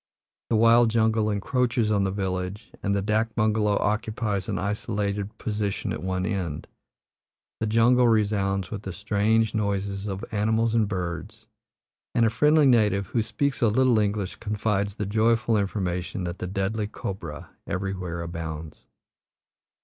[0.49, 5.93] The wild jungle encroaches on the village, and the dak bungalow occupies an isolated position
[5.93, 6.67] at one end.
[7.59, 11.45] The jungle resounds with the strange noises of animals and birds,
[12.15, 16.47] and a friendly native, who speaks a little English, confides the joyful information that the
[16.47, 18.79] deadly cobra everywhere abounds.